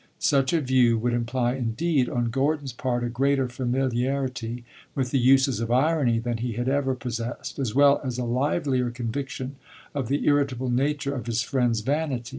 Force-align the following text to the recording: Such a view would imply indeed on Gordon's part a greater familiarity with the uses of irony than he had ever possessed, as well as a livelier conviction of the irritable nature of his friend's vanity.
Such 0.17 0.51
a 0.51 0.61
view 0.61 0.97
would 0.97 1.13
imply 1.13 1.53
indeed 1.53 2.09
on 2.09 2.31
Gordon's 2.31 2.73
part 2.73 3.03
a 3.03 3.07
greater 3.07 3.47
familiarity 3.47 4.65
with 4.95 5.11
the 5.11 5.19
uses 5.19 5.59
of 5.59 5.69
irony 5.69 6.17
than 6.17 6.37
he 6.39 6.53
had 6.53 6.67
ever 6.67 6.95
possessed, 6.95 7.59
as 7.59 7.75
well 7.75 8.01
as 8.03 8.17
a 8.17 8.23
livelier 8.25 8.89
conviction 8.89 9.57
of 9.93 10.07
the 10.07 10.25
irritable 10.25 10.71
nature 10.71 11.13
of 11.13 11.27
his 11.27 11.43
friend's 11.43 11.81
vanity. 11.81 12.29